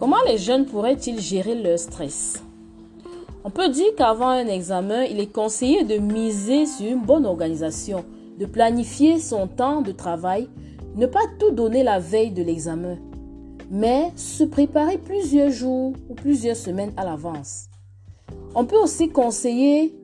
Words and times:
Comment 0.00 0.22
les 0.26 0.38
jeunes 0.38 0.64
pourraient-ils 0.64 1.20
gérer 1.20 1.54
leur 1.54 1.78
stress? 1.78 2.42
On 3.44 3.50
peut 3.50 3.68
dire 3.68 3.94
qu'avant 3.98 4.30
un 4.30 4.46
examen, 4.46 5.02
il 5.04 5.20
est 5.20 5.30
conseillé 5.30 5.84
de 5.84 5.98
miser 5.98 6.64
sur 6.64 6.90
une 6.90 7.02
bonne 7.02 7.26
organisation, 7.26 8.06
de 8.38 8.46
planifier 8.46 9.18
son 9.18 9.46
temps 9.46 9.82
de 9.82 9.92
travail, 9.92 10.48
ne 10.96 11.04
pas 11.04 11.26
tout 11.38 11.50
donner 11.50 11.82
la 11.82 11.98
veille 11.98 12.30
de 12.30 12.42
l'examen, 12.42 12.96
mais 13.70 14.10
se 14.16 14.42
préparer 14.42 14.96
plusieurs 14.96 15.50
jours 15.50 15.92
ou 16.08 16.14
plusieurs 16.14 16.56
semaines 16.56 16.94
à 16.96 17.04
l'avance. 17.04 17.66
On 18.54 18.64
peut 18.64 18.80
aussi 18.82 19.10
conseiller 19.10 19.94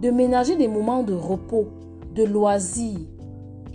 de 0.00 0.08
ménager 0.10 0.56
des 0.56 0.68
moments 0.68 1.02
de 1.02 1.12
repos, 1.12 1.66
de 2.14 2.24
loisirs 2.24 3.00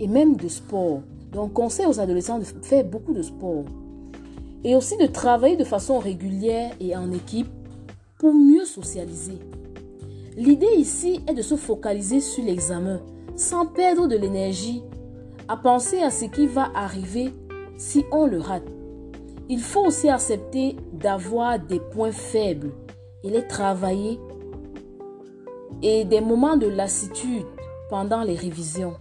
et 0.00 0.08
même 0.08 0.34
de 0.34 0.48
sport. 0.48 1.02
Donc, 1.30 1.52
conseille 1.52 1.86
aux 1.86 2.00
adolescents 2.00 2.40
de 2.40 2.44
faire 2.44 2.84
beaucoup 2.84 3.12
de 3.12 3.22
sport 3.22 3.62
et 4.64 4.74
aussi 4.74 4.96
de 4.96 5.06
travailler 5.06 5.56
de 5.56 5.64
façon 5.64 5.98
régulière 5.98 6.72
et 6.80 6.96
en 6.96 7.12
équipe 7.12 7.48
pour 8.18 8.32
mieux 8.32 8.64
socialiser. 8.64 9.38
L'idée 10.36 10.74
ici 10.76 11.20
est 11.28 11.34
de 11.34 11.42
se 11.42 11.56
focaliser 11.56 12.20
sur 12.20 12.44
l'examen 12.44 13.00
sans 13.36 13.66
perdre 13.66 14.06
de 14.06 14.16
l'énergie 14.16 14.82
à 15.48 15.56
penser 15.56 16.00
à 16.00 16.10
ce 16.10 16.24
qui 16.24 16.46
va 16.46 16.70
arriver 16.74 17.32
si 17.76 18.04
on 18.10 18.26
le 18.26 18.40
rate. 18.40 18.66
Il 19.48 19.60
faut 19.60 19.84
aussi 19.84 20.08
accepter 20.08 20.76
d'avoir 20.92 21.58
des 21.58 21.80
points 21.80 22.12
faibles 22.12 22.72
et 23.22 23.30
les 23.30 23.46
travailler 23.46 24.18
et 25.82 26.04
des 26.04 26.20
moments 26.20 26.56
de 26.56 26.66
lassitude 26.66 27.44
pendant 27.90 28.22
les 28.22 28.34
révisions. 28.34 28.94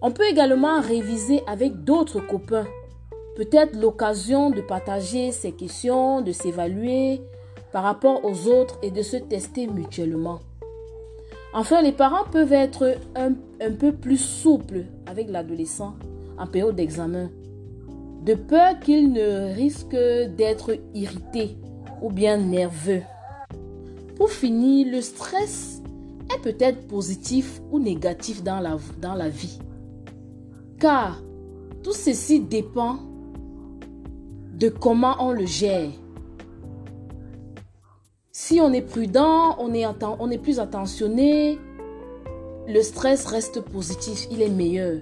On 0.00 0.10
peut 0.10 0.26
également 0.28 0.80
réviser 0.80 1.42
avec 1.46 1.84
d'autres 1.84 2.20
copains 2.20 2.66
peut-être 3.36 3.78
l'occasion 3.78 4.50
de 4.50 4.60
partager 4.60 5.32
ses 5.32 5.52
questions, 5.52 6.20
de 6.20 6.32
s'évaluer 6.32 7.20
par 7.72 7.84
rapport 7.84 8.24
aux 8.24 8.48
autres 8.48 8.78
et 8.82 8.90
de 8.90 9.02
se 9.02 9.16
tester 9.16 9.66
mutuellement. 9.66 10.40
Enfin, 11.54 11.82
les 11.82 11.92
parents 11.92 12.24
peuvent 12.30 12.52
être 12.52 12.96
un, 13.14 13.32
peu 13.78 13.92
plus 13.92 14.18
souples 14.18 14.84
avec 15.06 15.30
l'adolescent 15.30 15.94
en 16.38 16.46
période 16.46 16.76
d'examen, 16.76 17.30
de 18.24 18.34
peur 18.34 18.80
qu'il 18.80 19.12
ne 19.12 19.54
risque 19.54 19.96
d'être 20.36 20.78
irrité 20.94 21.56
ou 22.00 22.10
bien 22.10 22.38
nerveux. 22.38 23.02
Pour 24.16 24.30
finir, 24.30 24.88
le 24.90 25.00
stress 25.00 25.82
est 26.34 26.40
peut-être 26.40 26.86
positif 26.88 27.60
ou 27.70 27.78
négatif 27.78 28.42
dans 28.42 28.60
la, 28.60 28.78
dans 29.00 29.14
la 29.14 29.28
vie. 29.28 29.58
Car 30.78 31.22
tout 31.82 31.92
ceci 31.92 32.40
dépend 32.40 32.98
de 34.52 34.68
comment 34.68 35.16
on 35.20 35.32
le 35.32 35.46
gère. 35.46 35.90
Si 38.30 38.60
on 38.60 38.72
est 38.72 38.82
prudent, 38.82 39.56
on 39.58 39.72
est, 39.72 40.38
plus 40.38 40.58
attentionné, 40.58 41.58
le 42.66 42.82
stress 42.82 43.26
reste 43.26 43.60
positif, 43.60 44.26
il 44.30 44.42
est 44.42 44.48
meilleur. 44.48 45.00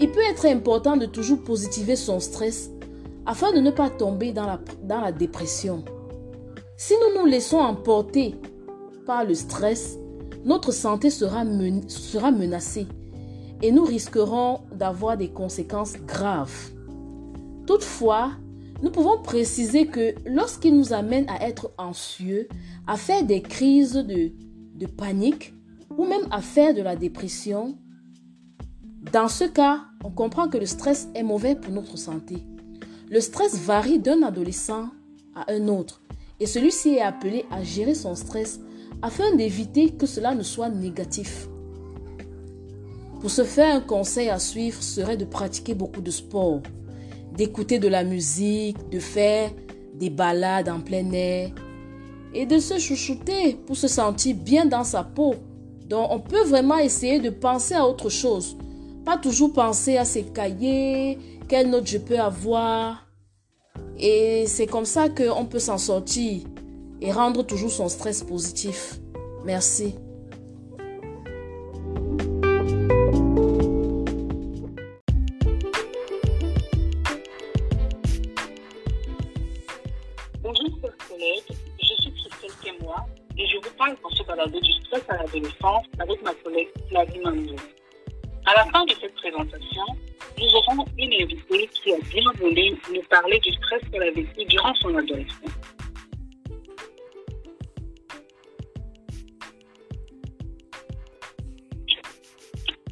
Il 0.00 0.10
peut 0.10 0.24
être 0.30 0.46
important 0.46 0.96
de 0.96 1.06
toujours 1.06 1.42
positiver 1.42 1.94
son 1.94 2.20
stress 2.20 2.70
afin 3.26 3.52
de 3.52 3.60
ne 3.60 3.70
pas 3.70 3.90
tomber 3.90 4.32
dans 4.32 4.46
la, 4.88 5.12
dépression. 5.12 5.84
Si 6.76 6.94
nous 6.94 7.20
nous 7.20 7.26
laissons 7.26 7.58
emporter 7.58 8.34
par 9.06 9.24
le 9.24 9.34
stress, 9.34 9.98
notre 10.44 10.72
santé 10.72 11.10
sera 11.10 11.44
menacée 11.44 12.86
et 13.62 13.70
nous 13.70 13.84
risquerons 13.84 14.60
d'avoir 14.74 15.16
des 15.16 15.28
conséquences 15.28 15.94
graves. 16.06 16.72
Toutefois, 17.66 18.32
nous 18.82 18.90
pouvons 18.90 19.22
préciser 19.22 19.86
que 19.86 20.14
lorsqu'il 20.26 20.76
nous 20.76 20.92
amène 20.92 21.28
à 21.28 21.46
être 21.46 21.70
anxieux, 21.78 22.48
à 22.86 22.96
faire 22.96 23.24
des 23.24 23.40
crises 23.40 23.94
de, 23.94 24.32
panique 24.86 25.54
ou 25.96 26.04
même 26.04 26.26
à 26.32 26.40
faire 26.42 26.74
de 26.74 26.82
la 26.82 26.96
dépression, 26.96 27.78
dans 29.12 29.28
ce 29.28 29.44
cas, 29.44 29.82
on 30.02 30.10
comprend 30.10 30.48
que 30.48 30.58
le 30.58 30.66
stress 30.66 31.08
est 31.14 31.22
mauvais 31.22 31.54
pour 31.54 31.72
notre 31.72 31.96
santé. 31.96 32.38
Le 33.08 33.20
stress 33.20 33.56
varie 33.56 34.00
d'un 34.00 34.22
adolescent 34.22 34.88
à 35.36 35.52
un 35.52 35.68
autre 35.68 36.02
et 36.40 36.46
celui-ci 36.46 36.94
est 36.96 37.02
appelé 37.02 37.44
à 37.52 37.62
gérer 37.62 37.94
son 37.94 38.16
stress 38.16 38.58
afin 39.02 39.36
d'éviter 39.36 39.90
que 39.90 40.06
cela 40.06 40.34
ne 40.34 40.42
soit 40.42 40.70
négatif. 40.70 41.48
Pour 43.20 43.30
ce 43.30 43.44
faire, 43.44 43.76
un 43.76 43.80
conseil 43.80 44.28
à 44.28 44.40
suivre 44.40 44.82
serait 44.82 45.16
de 45.16 45.24
pratiquer 45.24 45.74
beaucoup 45.74 46.00
de 46.00 46.10
sport, 46.10 46.60
d'écouter 47.36 47.78
de 47.78 47.88
la 47.88 48.04
musique, 48.04 48.76
de 48.90 48.98
faire 48.98 49.50
des 49.94 50.10
balades 50.10 50.68
en 50.68 50.80
plein 50.80 51.10
air 51.12 51.50
et 52.34 52.46
de 52.46 52.58
se 52.58 52.78
chouchouter 52.78 53.58
pour 53.66 53.76
se 53.76 53.88
sentir 53.88 54.36
bien 54.36 54.66
dans 54.66 54.84
sa 54.84 55.04
peau. 55.04 55.34
Donc 55.88 56.08
on 56.10 56.20
peut 56.20 56.44
vraiment 56.44 56.78
essayer 56.78 57.20
de 57.20 57.30
penser 57.30 57.74
à 57.74 57.86
autre 57.86 58.08
chose. 58.08 58.56
Pas 59.04 59.18
toujours 59.18 59.52
penser 59.52 59.96
à 59.96 60.04
ses 60.04 60.22
cahiers, 60.22 61.18
quelle 61.48 61.70
note 61.70 61.86
je 61.86 61.98
peux 61.98 62.18
avoir. 62.18 63.06
Et 63.98 64.44
c'est 64.46 64.66
comme 64.66 64.84
ça 64.84 65.08
qu'on 65.08 65.44
peut 65.44 65.58
s'en 65.58 65.78
sortir 65.78 66.42
et 67.00 67.12
rendre 67.12 67.42
toujours 67.42 67.70
son 67.70 67.88
stress 67.88 68.22
positif. 68.22 69.00
Merci. 69.44 69.94
Du 84.60 84.72
stress 84.72 85.02
à 85.08 85.16
l'adolescence 85.16 85.86
avec 85.98 86.22
ma 86.22 86.34
collègue 86.34 86.68
Flavie 86.88 87.20
Mandou. 87.20 87.56
À 88.46 88.54
la 88.56 88.64
fin 88.72 88.84
de 88.84 88.92
cette 89.00 89.14
présentation, 89.14 89.82
nous 90.38 90.54
aurons 90.54 90.84
une 90.98 91.14
invitée 91.22 91.68
qui 91.68 91.92
a 91.92 91.98
bien 92.10 92.30
voulu 92.38 92.76
nous 92.92 93.02
parler 93.08 93.38
du 93.40 93.52
stress 93.52 93.82
qu'elle 93.90 94.02
a 94.02 94.10
vécu 94.10 94.44
durant 94.46 94.74
son 94.76 94.96
adolescence. 94.96 95.52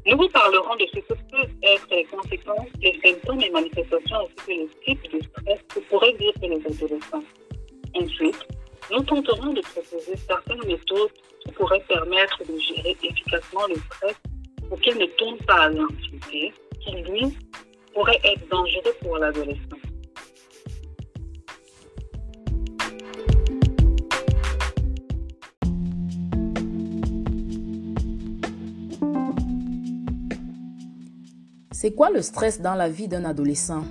Nous 0.06 0.16
vous 0.16 0.28
parlerons 0.28 0.76
de 0.76 0.86
ce 0.92 1.00
que 1.00 1.14
peuvent 1.30 1.54
être 1.62 1.86
les 1.90 2.04
conséquences, 2.04 2.68
les 2.80 2.98
symptômes 3.04 3.40
et 3.42 3.50
manifestations 3.50 4.16
ainsi 4.16 4.34
que 4.46 4.52
le 4.52 4.68
type 4.84 5.12
de 5.12 5.20
stress 5.22 5.59
pourraient 5.90 6.12
vivre 6.12 6.32
les 6.42 6.66
adolescents. 6.66 7.24
Ensuite, 7.96 8.46
nous 8.92 9.02
tenterons 9.02 9.52
de 9.52 9.60
proposer 9.60 10.16
certaines 10.26 10.64
méthodes 10.66 11.10
qui 11.44 11.52
pourraient 11.52 11.84
permettre 11.88 12.38
de 12.44 12.58
gérer 12.58 12.96
efficacement 13.02 13.66
le 13.68 13.74
stress 13.74 14.14
pour 14.68 14.80
qu'il 14.80 14.96
ne 14.96 15.06
tourne 15.06 15.38
pas 15.38 15.64
à 15.64 15.68
l'anxiété, 15.68 16.52
qui 16.80 16.92
lui 16.92 17.36
pourrait 17.92 18.20
être 18.22 18.48
dangereux 18.48 18.94
pour 19.02 19.18
l'adolescent. 19.18 19.58
C'est 31.72 31.94
quoi 31.94 32.10
le 32.10 32.22
stress 32.22 32.60
dans 32.60 32.74
la 32.74 32.88
vie 32.90 33.08
d'un 33.08 33.24
adolescent? 33.24 33.84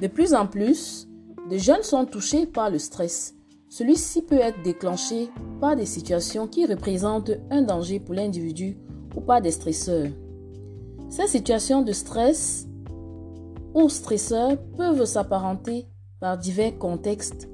De 0.00 0.06
plus 0.06 0.34
en 0.34 0.46
plus, 0.46 1.08
de 1.50 1.56
jeunes 1.56 1.82
sont 1.82 2.04
touchés 2.04 2.46
par 2.46 2.70
le 2.70 2.78
stress 2.78 3.34
celui-ci 3.76 4.22
peut 4.22 4.38
être 4.38 4.62
déclenché 4.62 5.30
par 5.60 5.74
des 5.74 5.84
situations 5.84 6.46
qui 6.46 6.64
représentent 6.64 7.32
un 7.50 7.62
danger 7.62 7.98
pour 7.98 8.14
l'individu 8.14 8.78
ou 9.16 9.20
par 9.20 9.42
des 9.42 9.50
stresseurs. 9.50 10.12
Ces 11.10 11.26
situations 11.26 11.82
de 11.82 11.90
stress 11.90 12.68
ou 13.74 13.88
stresseurs 13.88 14.56
peuvent 14.76 15.04
s'apparenter 15.04 15.88
par 16.20 16.38
divers 16.38 16.78
contextes 16.78 17.48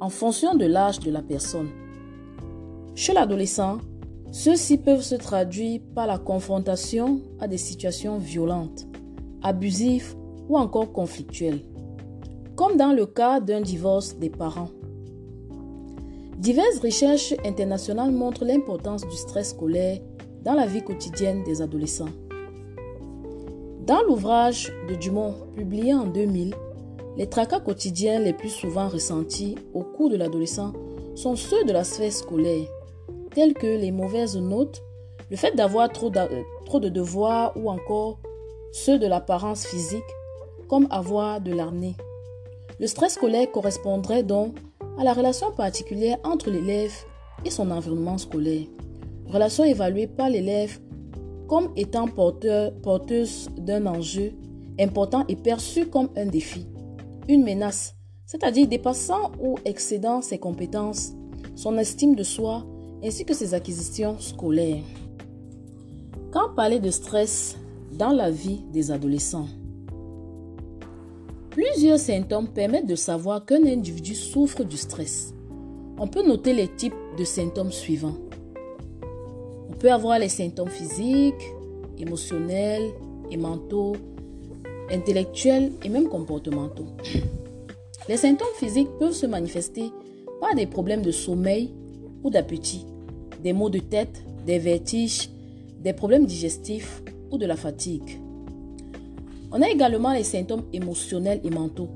en 0.00 0.08
fonction 0.08 0.54
de 0.54 0.64
l'âge 0.64 1.00
de 1.00 1.10
la 1.10 1.20
personne. 1.20 1.68
Chez 2.94 3.12
l'adolescent, 3.12 3.76
ceux-ci 4.32 4.78
peuvent 4.78 5.02
se 5.02 5.14
traduire 5.14 5.82
par 5.94 6.06
la 6.06 6.16
confrontation 6.16 7.20
à 7.38 7.48
des 7.48 7.58
situations 7.58 8.16
violentes, 8.16 8.86
abusives 9.42 10.14
ou 10.48 10.56
encore 10.56 10.90
conflictuelles, 10.94 11.60
comme 12.56 12.78
dans 12.78 12.92
le 12.92 13.04
cas 13.04 13.38
d'un 13.40 13.60
divorce 13.60 14.16
des 14.16 14.30
parents. 14.30 14.70
Diverses 16.38 16.78
recherches 16.82 17.34
internationales 17.44 18.12
montrent 18.12 18.44
l'importance 18.44 19.06
du 19.06 19.16
stress 19.16 19.50
scolaire 19.50 20.00
dans 20.42 20.54
la 20.54 20.66
vie 20.66 20.82
quotidienne 20.82 21.44
des 21.44 21.60
adolescents. 21.60 22.08
Dans 23.86 24.02
l'ouvrage 24.02 24.72
de 24.88 24.94
Dumont 24.94 25.34
publié 25.54 25.94
en 25.94 26.06
2000, 26.06 26.54
les 27.16 27.28
tracas 27.28 27.60
quotidiens 27.60 28.18
les 28.18 28.32
plus 28.32 28.48
souvent 28.48 28.88
ressentis 28.88 29.54
au 29.74 29.82
cours 29.82 30.10
de 30.10 30.16
l'adolescent 30.16 30.72
sont 31.14 31.36
ceux 31.36 31.64
de 31.64 31.72
la 31.72 31.84
sphère 31.84 32.12
scolaire, 32.12 32.68
tels 33.34 33.54
que 33.54 33.66
les 33.66 33.92
mauvaises 33.92 34.36
notes, 34.36 34.82
le 35.30 35.36
fait 35.36 35.54
d'avoir 35.56 35.90
trop, 35.90 36.10
trop 36.64 36.80
de 36.80 36.88
devoirs 36.88 37.52
ou 37.56 37.70
encore 37.70 38.18
ceux 38.72 38.98
de 38.98 39.06
l'apparence 39.06 39.66
physique, 39.66 40.02
comme 40.68 40.86
avoir 40.90 41.40
de 41.40 41.52
l'acné. 41.52 41.96
Le 42.78 42.86
stress 42.86 43.14
scolaire 43.14 43.50
correspondrait 43.50 44.22
donc 44.22 44.58
à 44.98 45.04
la 45.04 45.14
relation 45.14 45.50
particulière 45.52 46.18
entre 46.24 46.50
l'élève 46.50 46.92
et 47.44 47.50
son 47.50 47.70
environnement 47.70 48.18
scolaire. 48.18 48.66
Relation 49.28 49.64
évaluée 49.64 50.06
par 50.06 50.28
l'élève 50.28 50.78
comme 51.48 51.70
étant 51.76 52.08
porteur, 52.08 52.72
porteuse 52.82 53.48
d'un 53.56 53.86
enjeu 53.86 54.32
important 54.78 55.24
et 55.28 55.36
perçue 55.36 55.86
comme 55.86 56.10
un 56.16 56.26
défi, 56.26 56.66
une 57.28 57.44
menace, 57.44 57.94
c'est-à-dire 58.26 58.66
dépassant 58.66 59.32
ou 59.40 59.56
excédant 59.64 60.20
ses 60.20 60.38
compétences, 60.38 61.12
son 61.54 61.78
estime 61.78 62.14
de 62.14 62.22
soi 62.22 62.66
ainsi 63.02 63.24
que 63.24 63.34
ses 63.34 63.54
acquisitions 63.54 64.18
scolaires. 64.18 64.82
Quand 66.30 66.54
parler 66.54 66.80
de 66.80 66.90
stress 66.90 67.56
dans 67.92 68.10
la 68.10 68.30
vie 68.30 68.60
des 68.72 68.90
adolescents? 68.90 69.48
Plusieurs 71.56 71.98
symptômes 71.98 72.48
permettent 72.48 72.86
de 72.86 72.94
savoir 72.94 73.46
qu'un 73.46 73.64
individu 73.64 74.14
souffre 74.14 74.62
du 74.62 74.76
stress. 74.76 75.32
On 75.96 76.06
peut 76.06 76.22
noter 76.22 76.52
les 76.52 76.68
types 76.68 76.92
de 77.16 77.24
symptômes 77.24 77.72
suivants. 77.72 78.18
On 79.70 79.72
peut 79.72 79.90
avoir 79.90 80.18
les 80.18 80.28
symptômes 80.28 80.68
physiques, 80.68 81.54
émotionnels 81.96 82.90
et 83.30 83.38
mentaux, 83.38 83.96
intellectuels 84.90 85.72
et 85.82 85.88
même 85.88 86.10
comportementaux. 86.10 86.88
Les 88.06 88.18
symptômes 88.18 88.54
physiques 88.58 88.90
peuvent 88.98 89.14
se 89.14 89.24
manifester 89.24 89.90
par 90.42 90.54
des 90.54 90.66
problèmes 90.66 91.00
de 91.00 91.10
sommeil 91.10 91.72
ou 92.22 92.28
d'appétit, 92.28 92.84
des 93.42 93.54
maux 93.54 93.70
de 93.70 93.78
tête, 93.78 94.22
des 94.44 94.58
vertiges, 94.58 95.30
des 95.80 95.94
problèmes 95.94 96.26
digestifs 96.26 97.02
ou 97.30 97.38
de 97.38 97.46
la 97.46 97.56
fatigue. 97.56 98.20
On 99.52 99.62
a 99.62 99.68
également 99.68 100.12
les 100.12 100.24
symptômes 100.24 100.64
émotionnels 100.72 101.40
et 101.44 101.50
mentaux 101.50 101.90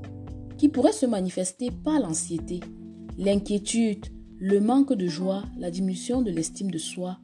qui 0.57 0.69
pourraient 0.69 0.91
se 0.91 1.05
manifester 1.05 1.71
par 1.71 1.99
l'anxiété, 1.99 2.59
l'inquiétude, 3.17 4.05
le 4.39 4.59
manque 4.59 4.93
de 4.93 5.07
joie, 5.07 5.43
la 5.57 5.71
diminution 5.71 6.21
de 6.21 6.31
l'estime 6.31 6.71
de 6.71 6.77
soi 6.77 7.17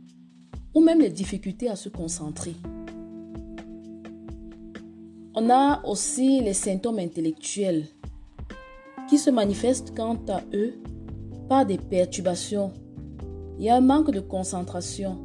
ou 0.73 0.81
même 0.81 0.99
les 0.99 1.09
difficultés 1.09 1.69
à 1.69 1.75
se 1.75 1.89
concentrer. 1.89 2.53
On 5.33 5.49
a 5.49 5.83
aussi 5.85 6.41
les 6.41 6.53
symptômes 6.53 6.99
intellectuels 6.99 7.85
qui 9.07 9.17
se 9.17 9.29
manifestent 9.29 9.95
quant 9.95 10.19
à 10.27 10.41
eux 10.53 10.73
par 11.47 11.65
des 11.65 11.77
perturbations. 11.77 12.71
Il 13.57 13.65
y 13.65 13.69
a 13.69 13.75
un 13.75 13.81
manque 13.81 14.11
de 14.11 14.19
concentration. 14.19 15.17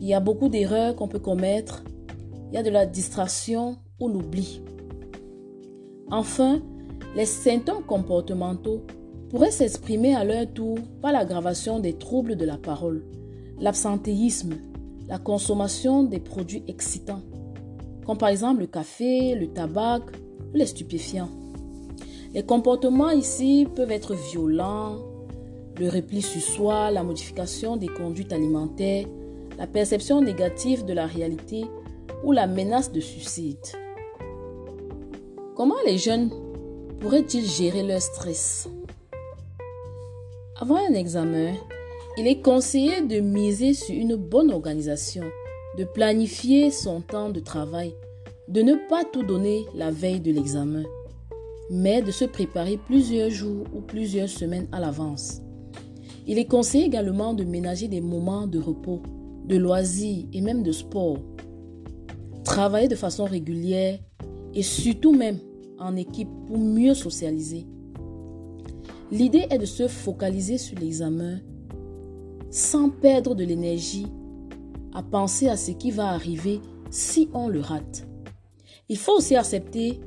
Il 0.00 0.06
y 0.06 0.14
a 0.14 0.20
beaucoup 0.20 0.48
d'erreurs 0.48 0.96
qu'on 0.96 1.08
peut 1.08 1.18
commettre 1.18 1.84
il 2.48 2.54
y 2.54 2.58
a 2.58 2.62
de 2.62 2.70
la 2.70 2.86
distraction 2.86 3.76
ou 4.00 4.08
l'oubli. 4.08 4.62
Enfin, 6.10 6.60
les 7.14 7.26
symptômes 7.26 7.84
comportementaux 7.84 8.82
pourraient 9.28 9.50
s'exprimer 9.50 10.14
à 10.14 10.24
leur 10.24 10.52
tour 10.52 10.78
par 11.02 11.12
l'aggravation 11.12 11.78
des 11.80 11.94
troubles 11.94 12.36
de 12.36 12.46
la 12.46 12.56
parole, 12.56 13.04
l'absentéisme, 13.60 14.54
la 15.06 15.18
consommation 15.18 16.02
des 16.02 16.20
produits 16.20 16.64
excitants, 16.66 17.22
comme 18.06 18.18
par 18.18 18.30
exemple 18.30 18.60
le 18.60 18.66
café, 18.66 19.34
le 19.34 19.48
tabac 19.48 20.00
les 20.54 20.66
stupéfiants. 20.66 21.28
Les 22.34 22.42
comportements 22.42 23.10
ici 23.10 23.66
peuvent 23.74 23.90
être 23.90 24.14
violents, 24.14 24.96
le 25.78 25.88
repli 25.88 26.22
sur 26.22 26.40
soi, 26.40 26.90
la 26.90 27.02
modification 27.02 27.76
des 27.76 27.88
conduites 27.88 28.32
alimentaires, 28.32 29.06
la 29.58 29.66
perception 29.66 30.20
négative 30.20 30.84
de 30.84 30.92
la 30.92 31.06
réalité 31.06 31.64
ou 32.22 32.32
la 32.32 32.46
menace 32.46 32.92
de 32.92 33.00
suicide. 33.00 33.56
Comment 35.54 35.80
les 35.84 35.98
jeunes 35.98 36.30
pourraient-ils 37.00 37.46
gérer 37.46 37.82
leur 37.82 38.00
stress? 38.00 38.68
Avant 40.60 40.76
un 40.76 40.94
examen, 40.94 41.54
il 42.16 42.26
est 42.26 42.42
conseillé 42.42 43.00
de 43.00 43.20
miser 43.20 43.74
sur 43.74 43.94
une 43.94 44.16
bonne 44.16 44.50
organisation, 44.50 45.24
de 45.76 45.84
planifier 45.84 46.70
son 46.70 47.00
temps 47.00 47.30
de 47.30 47.40
travail, 47.40 47.94
de 48.48 48.62
ne 48.62 48.74
pas 48.88 49.04
tout 49.04 49.22
donner 49.22 49.66
la 49.74 49.90
veille 49.90 50.20
de 50.20 50.32
l'examen, 50.32 50.82
mais 51.70 52.02
de 52.02 52.10
se 52.10 52.24
préparer 52.24 52.76
plusieurs 52.76 53.30
jours 53.30 53.66
ou 53.72 53.80
plusieurs 53.80 54.28
semaines 54.28 54.68
à 54.72 54.80
l'avance. 54.80 55.40
Il 56.26 56.38
est 56.38 56.46
conseillé 56.46 56.86
également 56.86 57.34
de 57.34 57.44
ménager 57.44 57.88
des 57.88 58.00
moments 58.00 58.46
de 58.46 58.58
repos, 58.58 59.00
de 59.46 59.56
loisirs 59.56 60.26
et 60.32 60.40
même 60.40 60.62
de 60.62 60.72
sport 60.72 61.18
travailler 62.48 62.88
de 62.88 62.96
façon 62.96 63.24
régulière 63.26 63.98
et 64.54 64.62
surtout 64.62 65.14
même 65.14 65.38
en 65.78 65.94
équipe 65.96 66.30
pour 66.46 66.58
mieux 66.58 66.94
socialiser. 66.94 67.66
L'idée 69.12 69.46
est 69.50 69.58
de 69.58 69.66
se 69.66 69.86
focaliser 69.86 70.56
sur 70.56 70.78
l'examen 70.78 71.40
sans 72.50 72.88
perdre 72.88 73.34
de 73.34 73.44
l'énergie 73.44 74.06
à 74.94 75.02
penser 75.02 75.48
à 75.48 75.58
ce 75.58 75.72
qui 75.72 75.90
va 75.90 76.08
arriver 76.08 76.60
si 76.90 77.28
on 77.34 77.48
le 77.48 77.60
rate. 77.60 78.08
Il 78.88 78.96
faut 78.96 79.18
aussi 79.18 79.36
accepter 79.36 80.00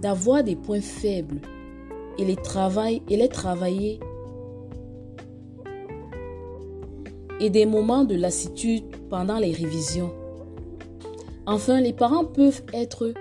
d'avoir 0.00 0.44
des 0.44 0.54
points 0.54 0.80
faibles 0.80 1.40
et 2.18 2.24
les, 2.24 2.36
travailler, 2.36 3.02
et 3.10 3.98
et 7.40 7.50
des 7.50 7.66
moments 7.66 8.04
de 8.04 8.14
lassitude 8.14 8.84
pendant 9.08 9.38
les 9.38 9.52
révisions. 9.52 10.12
Enfin, 11.52 11.80
les 11.80 11.92
parents 11.92 12.24
peuvent 12.24 12.62
être 12.72 13.12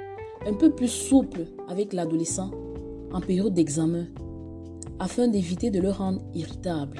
un 0.45 0.53
peu 0.53 0.69
plus 0.69 0.87
souples 0.87 1.47
avec 1.67 1.93
l'adolescent 1.93 2.51
en 3.11 3.21
période 3.21 3.55
d'examen 3.55 4.05
afin 4.99 5.27
d'éviter 5.27 5.71
de 5.71 5.79
le 5.79 5.89
rendre 5.89 6.21
irritable. 6.35 6.99